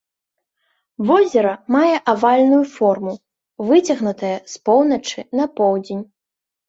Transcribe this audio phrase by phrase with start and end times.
[1.09, 3.13] Возера мае авальную форму,
[3.67, 6.03] выцягнутае з поўначы на поўдзень.